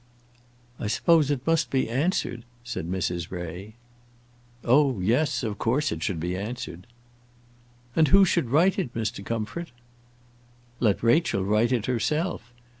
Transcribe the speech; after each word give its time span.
"I 0.79 0.87
suppose 0.87 1.29
it 1.29 1.45
must 1.45 1.69
be 1.69 1.87
answered," 1.87 2.43
said 2.63 2.89
Mrs. 2.89 3.29
Ray. 3.29 3.75
"Oh, 4.63 4.99
yes; 4.99 5.43
of 5.43 5.59
course 5.59 5.91
it 5.91 6.01
should 6.01 6.19
be 6.19 6.35
answered." 6.35 6.87
"And 7.95 8.07
who 8.07 8.25
should 8.25 8.49
write 8.49 8.79
it, 8.79 8.95
Mr. 8.95 9.23
Comfort?" 9.23 9.69
"Let 10.79 11.03
Rachel 11.03 11.45
write 11.45 11.71
it 11.71 11.85
herself. 11.85 12.51